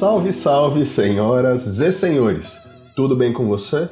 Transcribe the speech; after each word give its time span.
Salve, 0.00 0.32
salve, 0.32 0.86
senhoras 0.86 1.78
e 1.78 1.92
senhores! 1.92 2.58
Tudo 2.96 3.14
bem 3.14 3.34
com 3.34 3.46
você? 3.46 3.86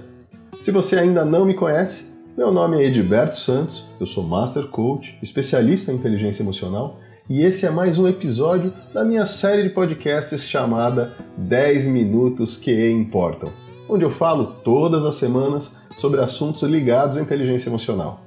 Se 0.62 0.70
você 0.70 0.98
ainda 0.98 1.22
não 1.22 1.44
me 1.44 1.52
conhece, 1.52 2.06
meu 2.34 2.50
nome 2.50 2.78
é 2.78 2.86
Edberto 2.86 3.36
Santos, 3.36 3.84
eu 4.00 4.06
sou 4.06 4.24
Master 4.24 4.68
Coach, 4.68 5.18
especialista 5.22 5.92
em 5.92 5.96
inteligência 5.96 6.42
emocional, 6.42 6.98
e 7.28 7.42
esse 7.42 7.66
é 7.66 7.70
mais 7.70 7.98
um 7.98 8.08
episódio 8.08 8.72
da 8.94 9.04
minha 9.04 9.26
série 9.26 9.62
de 9.64 9.68
podcasts 9.68 10.44
chamada 10.44 11.12
10 11.36 11.88
Minutos 11.88 12.56
que 12.56 12.90
Importam, 12.90 13.50
onde 13.86 14.02
eu 14.02 14.10
falo 14.10 14.46
todas 14.64 15.04
as 15.04 15.16
semanas 15.16 15.76
sobre 15.98 16.22
assuntos 16.22 16.62
ligados 16.62 17.18
à 17.18 17.20
inteligência 17.20 17.68
emocional. 17.68 18.22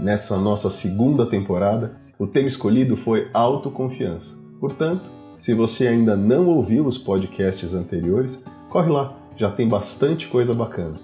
Nessa 0.00 0.36
nossa 0.36 0.68
segunda 0.68 1.24
temporada, 1.24 1.92
o 2.18 2.26
tema 2.26 2.48
escolhido 2.48 2.96
foi 2.96 3.28
autoconfiança. 3.32 4.36
Portanto, 4.58 5.19
se 5.40 5.54
você 5.54 5.88
ainda 5.88 6.14
não 6.14 6.46
ouviu 6.46 6.86
os 6.86 6.98
podcasts 6.98 7.72
anteriores, 7.72 8.40
corre 8.68 8.90
lá, 8.90 9.16
já 9.36 9.50
tem 9.50 9.66
bastante 9.66 10.28
coisa 10.28 10.54
bacana. 10.54 11.00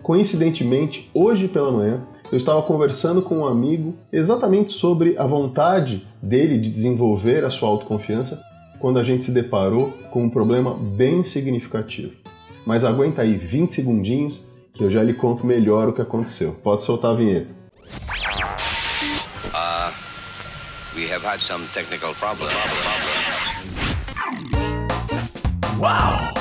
Coincidentemente, 0.00 1.10
hoje 1.12 1.48
pela 1.48 1.72
manhã, 1.72 2.00
eu 2.30 2.36
estava 2.36 2.62
conversando 2.62 3.20
com 3.20 3.38
um 3.38 3.46
amigo 3.46 3.94
exatamente 4.12 4.72
sobre 4.72 5.18
a 5.18 5.26
vontade 5.26 6.06
dele 6.22 6.58
de 6.58 6.70
desenvolver 6.70 7.44
a 7.44 7.50
sua 7.50 7.68
autoconfiança 7.68 8.40
quando 8.78 9.00
a 9.00 9.02
gente 9.02 9.24
se 9.24 9.32
deparou 9.32 9.92
com 10.10 10.22
um 10.22 10.30
problema 10.30 10.72
bem 10.72 11.24
significativo. 11.24 12.12
Mas 12.64 12.84
aguenta 12.84 13.22
aí 13.22 13.36
20 13.36 13.74
segundinhos 13.74 14.46
que 14.72 14.84
eu 14.84 14.90
já 14.90 15.02
lhe 15.02 15.12
conto 15.12 15.44
melhor 15.44 15.88
o 15.88 15.92
que 15.92 16.00
aconteceu. 16.00 16.52
Pode 16.62 16.84
soltar 16.84 17.10
a 17.10 17.14
vinheta. 17.14 17.48
Uh, 19.52 19.90
we 20.94 21.10
have 21.10 21.24
had 21.26 21.40
some 21.40 21.64
technical 21.74 22.14
problems. 22.14 22.54
Wow! 25.78 26.34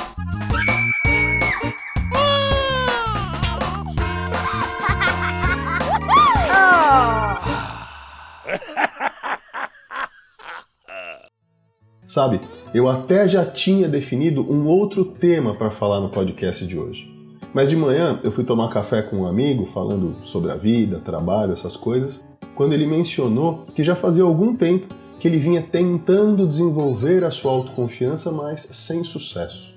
Sabe, 12.07 12.41
eu 12.73 12.89
até 12.89 13.27
já 13.27 13.45
tinha 13.45 13.87
definido 13.87 14.41
um 14.41 14.65
outro 14.65 15.05
tema 15.05 15.53
para 15.53 15.69
falar 15.69 15.99
no 15.99 16.09
podcast 16.09 16.65
de 16.65 16.79
hoje. 16.79 17.07
Mas 17.53 17.69
de 17.69 17.75
manhã 17.75 18.19
eu 18.23 18.31
fui 18.31 18.43
tomar 18.43 18.69
café 18.69 19.03
com 19.03 19.17
um 19.17 19.27
amigo 19.27 19.67
falando 19.67 20.15
sobre 20.23 20.51
a 20.51 20.55
vida, 20.55 20.99
trabalho, 20.99 21.53
essas 21.53 21.77
coisas, 21.77 22.25
quando 22.55 22.73
ele 22.73 22.87
mencionou 22.87 23.65
que 23.75 23.83
já 23.83 23.95
fazia 23.95 24.23
algum 24.23 24.55
tempo 24.55 24.87
que 25.19 25.27
ele 25.27 25.37
vinha 25.37 25.61
tentando 25.61 26.47
desenvolver 26.47 27.23
a 27.23 27.31
sua 27.31 27.51
autoconfiança, 27.51 28.31
mas 28.31 28.61
sem 28.71 29.03
sucesso. 29.03 29.73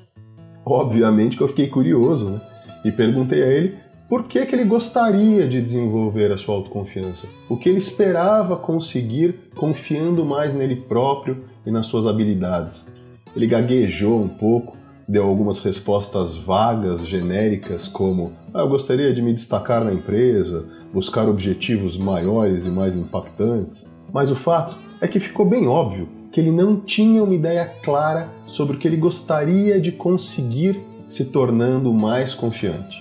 Obviamente 0.64 1.36
que 1.36 1.42
eu 1.42 1.48
fiquei 1.48 1.68
curioso, 1.68 2.30
né? 2.30 2.40
E 2.84 2.92
perguntei 2.92 3.42
a 3.42 3.46
ele 3.46 3.76
por 4.08 4.24
que, 4.24 4.44
que 4.44 4.54
ele 4.54 4.64
gostaria 4.64 5.46
de 5.46 5.62
desenvolver 5.62 6.32
a 6.32 6.36
sua 6.36 6.56
autoconfiança, 6.56 7.28
o 7.48 7.56
que 7.56 7.68
ele 7.68 7.78
esperava 7.78 8.56
conseguir 8.56 9.50
confiando 9.54 10.24
mais 10.24 10.52
nele 10.52 10.74
próprio 10.76 11.44
e 11.64 11.70
nas 11.70 11.86
suas 11.86 12.06
habilidades. 12.06 12.92
Ele 13.36 13.46
gaguejou 13.46 14.20
um 14.20 14.28
pouco, 14.28 14.76
deu 15.08 15.24
algumas 15.24 15.60
respostas 15.60 16.36
vagas, 16.36 17.06
genéricas, 17.06 17.86
como: 17.86 18.32
ah, 18.52 18.60
eu 18.60 18.68
gostaria 18.68 19.14
de 19.14 19.22
me 19.22 19.32
destacar 19.32 19.84
na 19.84 19.92
empresa, 19.92 20.64
buscar 20.92 21.28
objetivos 21.28 21.96
maiores 21.96 22.66
e 22.66 22.68
mais 22.68 22.96
impactantes. 22.96 23.88
Mas 24.12 24.30
o 24.32 24.34
fato 24.34 24.76
é 25.00 25.08
que 25.08 25.20
ficou 25.20 25.46
bem 25.46 25.66
óbvio 25.66 26.08
que 26.30 26.40
ele 26.40 26.52
não 26.52 26.76
tinha 26.76 27.24
uma 27.24 27.34
ideia 27.34 27.66
clara 27.82 28.28
sobre 28.46 28.76
o 28.76 28.78
que 28.78 28.86
ele 28.86 28.96
gostaria 28.96 29.80
de 29.80 29.90
conseguir 29.90 30.80
se 31.08 31.24
tornando 31.26 31.92
mais 31.92 32.34
confiante. 32.34 32.96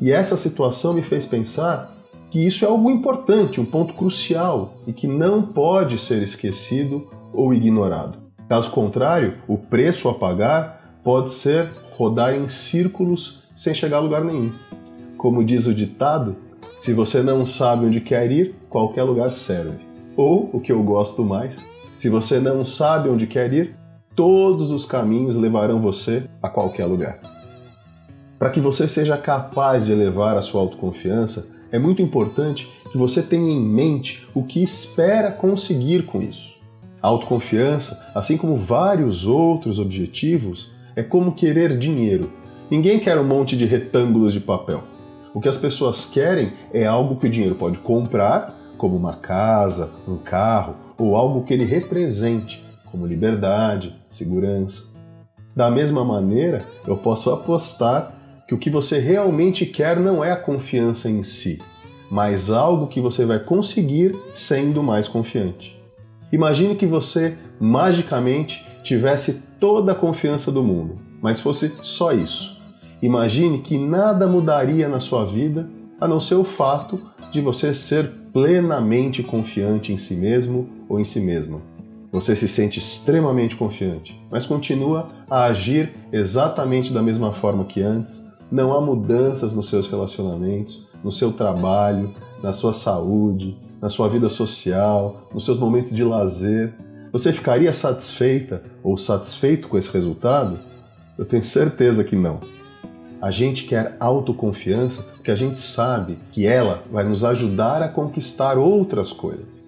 E 0.00 0.12
essa 0.12 0.36
situação 0.36 0.92
me 0.92 1.02
fez 1.02 1.24
pensar 1.24 1.96
que 2.30 2.46
isso 2.46 2.64
é 2.64 2.68
algo 2.68 2.90
importante, 2.90 3.60
um 3.60 3.64
ponto 3.64 3.94
crucial 3.94 4.74
e 4.86 4.92
que 4.92 5.06
não 5.06 5.42
pode 5.42 5.98
ser 5.98 6.22
esquecido 6.22 7.08
ou 7.32 7.54
ignorado. 7.54 8.18
Caso 8.48 8.70
contrário, 8.70 9.38
o 9.48 9.56
preço 9.56 10.08
a 10.08 10.14
pagar 10.14 11.00
pode 11.02 11.30
ser 11.30 11.70
rodar 11.96 12.34
em 12.34 12.48
círculos 12.48 13.44
sem 13.56 13.72
chegar 13.72 13.96
a 13.96 14.00
lugar 14.00 14.22
nenhum. 14.22 14.52
Como 15.16 15.42
diz 15.42 15.66
o 15.66 15.74
ditado, 15.74 16.36
se 16.78 16.92
você 16.92 17.22
não 17.22 17.44
sabe 17.46 17.86
onde 17.86 18.00
quer 18.00 18.30
ir, 18.30 18.54
qualquer 18.68 19.02
lugar 19.02 19.32
serve. 19.32 19.87
Ou, 20.18 20.50
o 20.52 20.58
que 20.58 20.72
eu 20.72 20.82
gosto 20.82 21.22
mais, 21.22 21.64
se 21.96 22.08
você 22.08 22.40
não 22.40 22.64
sabe 22.64 23.08
onde 23.08 23.24
quer 23.24 23.52
ir, 23.52 23.76
todos 24.16 24.72
os 24.72 24.84
caminhos 24.84 25.36
levarão 25.36 25.80
você 25.80 26.24
a 26.42 26.48
qualquer 26.48 26.86
lugar. 26.86 27.20
Para 28.36 28.50
que 28.50 28.58
você 28.58 28.88
seja 28.88 29.16
capaz 29.16 29.86
de 29.86 29.92
elevar 29.92 30.36
a 30.36 30.42
sua 30.42 30.60
autoconfiança, 30.60 31.54
é 31.70 31.78
muito 31.78 32.02
importante 32.02 32.68
que 32.90 32.98
você 32.98 33.22
tenha 33.22 33.48
em 33.48 33.60
mente 33.60 34.26
o 34.34 34.42
que 34.42 34.60
espera 34.60 35.30
conseguir 35.30 36.04
com 36.04 36.20
isso. 36.20 36.56
A 37.00 37.06
autoconfiança, 37.06 38.04
assim 38.12 38.36
como 38.36 38.56
vários 38.56 39.24
outros 39.24 39.78
objetivos, 39.78 40.68
é 40.96 41.02
como 41.04 41.30
querer 41.30 41.78
dinheiro. 41.78 42.32
Ninguém 42.68 42.98
quer 42.98 43.20
um 43.20 43.24
monte 43.24 43.56
de 43.56 43.66
retângulos 43.66 44.32
de 44.32 44.40
papel. 44.40 44.82
O 45.32 45.40
que 45.40 45.48
as 45.48 45.56
pessoas 45.56 46.06
querem 46.06 46.54
é 46.72 46.84
algo 46.84 47.14
que 47.14 47.28
o 47.28 47.30
dinheiro 47.30 47.54
pode 47.54 47.78
comprar, 47.78 48.57
como 48.78 48.96
uma 48.96 49.16
casa, 49.16 49.90
um 50.06 50.16
carro, 50.16 50.76
ou 50.96 51.16
algo 51.16 51.44
que 51.44 51.52
ele 51.52 51.64
represente, 51.64 52.64
como 52.86 53.06
liberdade, 53.06 53.94
segurança. 54.08 54.84
Da 55.54 55.70
mesma 55.70 56.04
maneira, 56.04 56.64
eu 56.86 56.96
posso 56.96 57.30
apostar 57.30 58.14
que 58.46 58.54
o 58.54 58.58
que 58.58 58.70
você 58.70 58.98
realmente 58.98 59.66
quer 59.66 59.98
não 59.98 60.24
é 60.24 60.32
a 60.32 60.36
confiança 60.36 61.10
em 61.10 61.22
si, 61.22 61.60
mas 62.10 62.50
algo 62.50 62.86
que 62.86 63.00
você 63.00 63.26
vai 63.26 63.38
conseguir 63.38 64.16
sendo 64.32 64.82
mais 64.82 65.06
confiante. 65.06 65.78
Imagine 66.32 66.76
que 66.76 66.86
você 66.86 67.36
magicamente 67.60 68.64
tivesse 68.82 69.42
toda 69.60 69.92
a 69.92 69.94
confiança 69.94 70.50
do 70.50 70.62
mundo, 70.62 70.96
mas 71.20 71.40
fosse 71.40 71.72
só 71.82 72.12
isso. 72.12 72.58
Imagine 73.02 73.58
que 73.58 73.76
nada 73.76 74.26
mudaria 74.26 74.88
na 74.88 75.00
sua 75.00 75.24
vida 75.24 75.68
a 76.00 76.06
não 76.06 76.20
ser 76.20 76.36
o 76.36 76.44
fato 76.44 77.00
de 77.30 77.40
você 77.40 77.74
ser 77.74 78.10
plenamente 78.38 79.20
confiante 79.20 79.92
em 79.92 79.98
si 79.98 80.14
mesmo 80.14 80.68
ou 80.88 81.00
em 81.00 81.04
si 81.04 81.18
mesma. 81.18 81.60
Você 82.12 82.36
se 82.36 82.46
sente 82.46 82.78
extremamente 82.78 83.56
confiante, 83.56 84.16
mas 84.30 84.46
continua 84.46 85.10
a 85.28 85.46
agir 85.46 85.92
exatamente 86.12 86.92
da 86.92 87.02
mesma 87.02 87.32
forma 87.32 87.64
que 87.64 87.82
antes, 87.82 88.24
não 88.48 88.72
há 88.72 88.80
mudanças 88.80 89.52
nos 89.52 89.68
seus 89.68 89.90
relacionamentos, 89.90 90.86
no 91.02 91.10
seu 91.10 91.32
trabalho, 91.32 92.14
na 92.40 92.52
sua 92.52 92.72
saúde, 92.72 93.58
na 93.82 93.88
sua 93.88 94.08
vida 94.08 94.28
social, 94.28 95.28
nos 95.34 95.44
seus 95.44 95.58
momentos 95.58 95.90
de 95.90 96.04
lazer. 96.04 96.72
Você 97.12 97.32
ficaria 97.32 97.72
satisfeita 97.72 98.62
ou 98.84 98.96
satisfeito 98.96 99.66
com 99.66 99.76
esse 99.76 99.92
resultado? 99.92 100.60
Eu 101.18 101.24
tenho 101.24 101.42
certeza 101.42 102.04
que 102.04 102.14
não. 102.14 102.38
A 103.20 103.32
gente 103.32 103.64
quer 103.64 103.96
autoconfiança 103.98 105.02
porque 105.02 105.30
a 105.30 105.34
gente 105.34 105.58
sabe 105.58 106.18
que 106.30 106.46
ela 106.46 106.84
vai 106.90 107.02
nos 107.02 107.24
ajudar 107.24 107.82
a 107.82 107.88
conquistar 107.88 108.56
outras 108.56 109.12
coisas. 109.12 109.66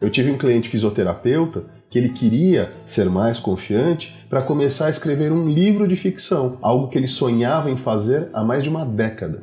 Eu 0.00 0.08
tive 0.08 0.30
um 0.30 0.38
cliente 0.38 0.68
fisioterapeuta 0.68 1.64
que 1.90 1.98
ele 1.98 2.10
queria 2.10 2.72
ser 2.86 3.10
mais 3.10 3.40
confiante 3.40 4.14
para 4.30 4.40
começar 4.40 4.86
a 4.86 4.90
escrever 4.90 5.32
um 5.32 5.48
livro 5.48 5.88
de 5.88 5.96
ficção, 5.96 6.58
algo 6.62 6.86
que 6.86 6.96
ele 6.96 7.08
sonhava 7.08 7.70
em 7.70 7.76
fazer 7.76 8.28
há 8.32 8.44
mais 8.44 8.62
de 8.62 8.68
uma 8.68 8.84
década. 8.84 9.42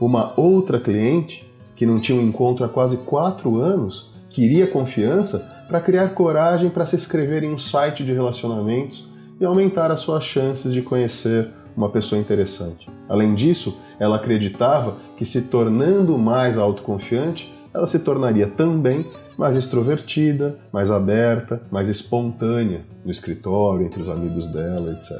Uma 0.00 0.32
outra 0.38 0.78
cliente, 0.78 1.44
que 1.74 1.86
não 1.86 1.98
tinha 1.98 2.20
um 2.20 2.22
encontro 2.22 2.64
há 2.64 2.68
quase 2.68 2.98
quatro 2.98 3.56
anos, 3.56 4.12
queria 4.30 4.68
confiança 4.68 5.40
para 5.66 5.80
criar 5.80 6.10
coragem 6.10 6.70
para 6.70 6.86
se 6.86 6.94
inscrever 6.94 7.42
em 7.42 7.52
um 7.52 7.58
site 7.58 8.04
de 8.04 8.12
relacionamentos 8.12 9.08
e 9.40 9.44
aumentar 9.44 9.90
as 9.90 10.00
suas 10.00 10.22
chances 10.22 10.72
de 10.72 10.82
conhecer 10.82 11.50
uma 11.78 11.88
pessoa 11.88 12.20
interessante. 12.20 12.90
Além 13.08 13.36
disso, 13.36 13.78
ela 14.00 14.16
acreditava 14.16 14.96
que 15.16 15.24
se 15.24 15.42
tornando 15.42 16.18
mais 16.18 16.58
autoconfiante, 16.58 17.54
ela 17.72 17.86
se 17.86 18.00
tornaria 18.00 18.48
também 18.48 19.06
mais 19.36 19.56
extrovertida, 19.56 20.58
mais 20.72 20.90
aberta, 20.90 21.62
mais 21.70 21.88
espontânea 21.88 22.84
no 23.04 23.12
escritório, 23.12 23.86
entre 23.86 24.02
os 24.02 24.08
amigos 24.08 24.48
dela, 24.48 24.90
etc. 24.90 25.16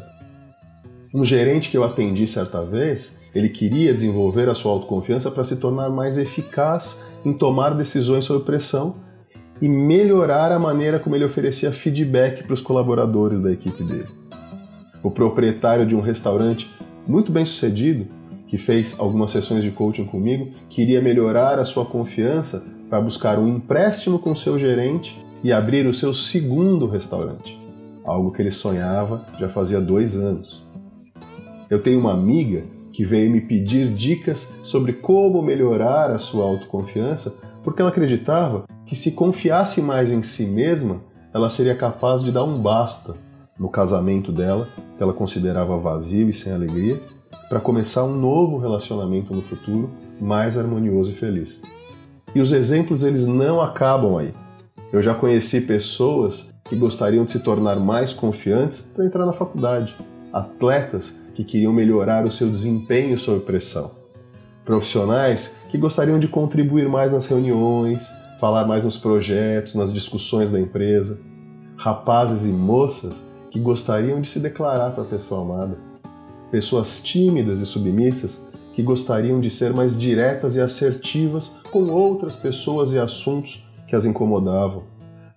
Um 1.14 1.22
gerente 1.22 1.70
que 1.70 1.78
eu 1.78 1.84
atendi 1.84 2.26
certa 2.26 2.60
vez, 2.64 3.20
ele 3.32 3.48
queria 3.48 3.94
desenvolver 3.94 4.48
a 4.48 4.54
sua 4.54 4.72
autoconfiança 4.72 5.30
para 5.30 5.44
se 5.44 5.56
tornar 5.56 5.88
mais 5.88 6.18
eficaz 6.18 7.00
em 7.24 7.32
tomar 7.32 7.70
decisões 7.70 8.24
sob 8.24 8.44
pressão 8.44 8.96
e 9.62 9.68
melhorar 9.68 10.50
a 10.50 10.58
maneira 10.58 10.98
como 10.98 11.14
ele 11.14 11.24
oferecia 11.24 11.70
feedback 11.70 12.42
para 12.42 12.54
os 12.54 12.60
colaboradores 12.60 13.40
da 13.40 13.52
equipe 13.52 13.84
dele. 13.84 14.17
O 15.02 15.10
proprietário 15.10 15.86
de 15.86 15.94
um 15.94 16.00
restaurante 16.00 16.70
muito 17.06 17.30
bem 17.32 17.44
sucedido 17.44 18.18
que 18.48 18.56
fez 18.56 18.98
algumas 18.98 19.30
sessões 19.30 19.62
de 19.62 19.70
coaching 19.70 20.06
comigo, 20.06 20.48
queria 20.70 21.02
melhorar 21.02 21.58
a 21.58 21.64
sua 21.64 21.84
confiança 21.84 22.66
para 22.88 23.00
buscar 23.00 23.38
um 23.38 23.46
empréstimo 23.46 24.18
com 24.18 24.34
seu 24.34 24.58
gerente 24.58 25.20
e 25.44 25.52
abrir 25.52 25.86
o 25.86 25.94
seu 25.94 26.12
segundo 26.12 26.86
restaurante. 26.86 27.56
algo 28.04 28.32
que 28.32 28.40
ele 28.40 28.50
sonhava 28.50 29.26
já 29.38 29.50
fazia 29.50 29.78
dois 29.78 30.16
anos. 30.16 30.66
Eu 31.68 31.82
tenho 31.82 32.00
uma 32.00 32.14
amiga 32.14 32.64
que 32.90 33.04
veio 33.04 33.30
me 33.30 33.42
pedir 33.42 33.92
dicas 33.92 34.56
sobre 34.62 34.94
como 34.94 35.42
melhorar 35.42 36.10
a 36.10 36.16
sua 36.18 36.46
autoconfiança 36.46 37.36
porque 37.62 37.82
ela 37.82 37.90
acreditava 37.90 38.64
que 38.86 38.96
se 38.96 39.12
confiasse 39.12 39.82
mais 39.82 40.10
em 40.10 40.22
si 40.22 40.46
mesma, 40.46 41.02
ela 41.34 41.50
seria 41.50 41.74
capaz 41.74 42.24
de 42.24 42.32
dar 42.32 42.44
um 42.44 42.58
basta 42.58 43.14
no 43.58 43.68
casamento 43.68 44.30
dela, 44.30 44.68
que 44.96 45.02
ela 45.02 45.12
considerava 45.12 45.76
vazio 45.76 46.28
e 46.28 46.32
sem 46.32 46.52
alegria, 46.52 46.98
para 47.48 47.60
começar 47.60 48.04
um 48.04 48.14
novo 48.14 48.58
relacionamento 48.58 49.34
no 49.34 49.42
futuro 49.42 49.90
mais 50.20 50.56
harmonioso 50.58 51.10
e 51.10 51.14
feliz. 51.14 51.62
E 52.34 52.40
os 52.40 52.52
exemplos 52.52 53.02
eles 53.02 53.26
não 53.26 53.60
acabam 53.60 54.16
aí. 54.16 54.34
Eu 54.92 55.02
já 55.02 55.14
conheci 55.14 55.62
pessoas 55.62 56.52
que 56.64 56.76
gostariam 56.76 57.24
de 57.24 57.32
se 57.32 57.40
tornar 57.40 57.76
mais 57.76 58.12
confiantes 58.12 58.80
para 58.80 59.04
entrar 59.04 59.24
na 59.24 59.32
faculdade, 59.32 59.96
atletas 60.32 61.18
que 61.34 61.44
queriam 61.44 61.72
melhorar 61.72 62.24
o 62.26 62.30
seu 62.30 62.48
desempenho 62.48 63.18
sob 63.18 63.40
pressão, 63.40 63.92
profissionais 64.64 65.56
que 65.70 65.78
gostariam 65.78 66.18
de 66.18 66.28
contribuir 66.28 66.88
mais 66.88 67.12
nas 67.12 67.26
reuniões, 67.26 68.06
falar 68.38 68.66
mais 68.66 68.84
nos 68.84 68.98
projetos, 68.98 69.74
nas 69.74 69.92
discussões 69.92 70.50
da 70.50 70.60
empresa, 70.60 71.18
rapazes 71.76 72.46
e 72.46 72.50
moças 72.50 73.26
que 73.50 73.58
gostariam 73.58 74.20
de 74.20 74.28
se 74.28 74.40
declarar 74.40 74.90
para 74.90 75.04
a 75.04 75.06
pessoa 75.06 75.42
amada, 75.42 75.78
pessoas 76.50 77.00
tímidas 77.02 77.60
e 77.60 77.66
submissas 77.66 78.48
que 78.74 78.82
gostariam 78.82 79.40
de 79.40 79.50
ser 79.50 79.72
mais 79.72 79.98
diretas 79.98 80.54
e 80.54 80.60
assertivas 80.60 81.56
com 81.70 81.90
outras 81.90 82.36
pessoas 82.36 82.92
e 82.92 82.98
assuntos 82.98 83.66
que 83.86 83.96
as 83.96 84.04
incomodavam. 84.04 84.84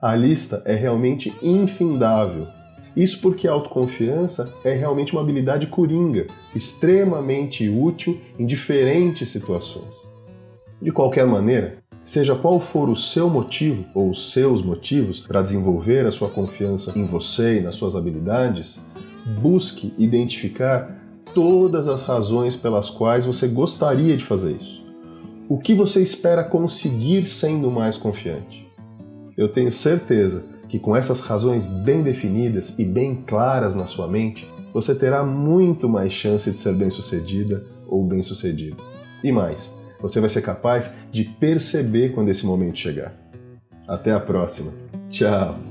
A 0.02 0.16
lista 0.16 0.62
é 0.66 0.76
realmente 0.76 1.34
infindável. 1.42 2.48
Isso 2.96 3.22
porque 3.22 3.48
a 3.48 3.52
autoconfiança 3.52 4.54
é 4.64 4.74
realmente 4.74 5.14
uma 5.14 5.22
habilidade 5.22 5.68
coringa, 5.68 6.28
extremamente 6.54 7.70
útil 7.70 8.20
em 8.38 8.46
diferentes 8.46 9.30
situações. 9.30 9.96
De 10.82 10.92
qualquer 10.92 11.26
maneira, 11.26 11.81
seja 12.06 12.36
qual 12.36 12.60
for 12.60 12.90
o 12.90 12.96
seu 12.96 13.30
motivo 13.30 13.86
ou 13.94 14.10
os 14.10 14.32
seus 14.32 14.62
motivos 14.62 15.20
para 15.20 15.42
desenvolver 15.42 16.06
a 16.06 16.12
sua 16.12 16.30
confiança 16.30 16.98
em 16.98 17.06
você 17.06 17.58
e 17.58 17.62
nas 17.62 17.76
suas 17.76 17.96
habilidades, 17.96 18.82
busque 19.42 19.94
identificar 19.98 21.00
todas 21.34 21.88
as 21.88 22.02
razões 22.02 22.56
pelas 22.56 22.90
quais 22.90 23.26
você 23.26 23.48
gostaria 23.48 24.18
de 24.18 24.26
fazer 24.26 24.58
isso. 24.60 24.82
O 25.48 25.58
que 25.58 25.74
você 25.74 26.02
espera 26.02 26.44
conseguir 26.44 27.26
sendo 27.26 27.70
mais 27.70 27.98
confiante? 27.98 28.70
Eu 29.38 29.50
tenho 29.50 29.72
certeza 29.72 30.44
que 30.70 30.80
com 30.80 30.96
essas 30.96 31.20
razões 31.20 31.68
bem 31.68 32.02
definidas 32.02 32.80
e 32.80 32.86
bem 32.86 33.24
claras 33.28 33.76
na 33.76 33.86
sua 33.86 34.08
mente, 34.08 34.48
você 34.74 34.96
terá 34.96 35.24
muito 35.24 35.90
mais 35.90 36.14
chance 36.14 36.50
de 36.50 36.60
ser 36.60 36.74
bem-sucedida 36.74 37.66
ou 37.88 38.06
bem-sucedido. 38.06 38.78
E 39.22 39.32
mais, 39.32 39.76
você 40.02 40.20
vai 40.20 40.30
ser 40.30 40.42
capaz 40.42 40.92
de 41.12 41.24
perceber 41.24 42.10
quando 42.10 42.30
esse 42.30 42.46
momento 42.46 42.78
chegar. 42.78 43.14
Até 43.88 44.12
a 44.12 44.20
próxima. 44.20 44.72
Tchau! 45.10 45.71